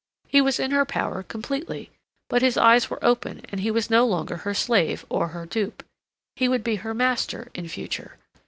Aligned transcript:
He 0.27 0.41
was 0.41 0.59
in 0.59 0.71
her 0.71 0.83
power 0.83 1.21
completely, 1.21 1.91
but 2.27 2.41
his 2.41 2.57
eyes 2.57 2.89
were 2.89 2.97
open 3.05 3.45
and 3.49 3.61
he 3.61 3.69
was 3.69 3.91
no 3.91 4.03
longer 4.03 4.37
her 4.37 4.55
slave 4.55 5.05
or 5.09 5.27
her 5.27 5.45
dupe. 5.45 5.83
He 6.35 6.47
would 6.49 6.63
be 6.63 6.77
her 6.77 6.95
master 6.95 7.49
in 7.53 7.67
future. 7.67 8.17